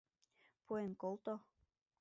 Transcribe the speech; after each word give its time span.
—Пуэн 0.65 0.91
колто. 1.01 1.33